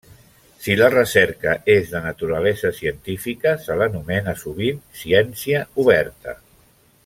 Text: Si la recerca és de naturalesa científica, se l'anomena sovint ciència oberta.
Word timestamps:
Si 0.67 0.75
la 0.77 0.87
recerca 0.93 1.51
és 1.73 1.91
de 1.91 2.01
naturalesa 2.05 2.71
científica, 2.79 3.53
se 3.67 3.77
l'anomena 3.83 4.35
sovint 4.45 4.81
ciència 5.03 5.63
oberta. 5.85 6.39